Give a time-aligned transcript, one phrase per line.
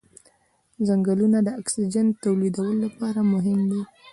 [0.87, 3.81] ځنګلونه د اکسیجن تولیدولو لپاره مهم دي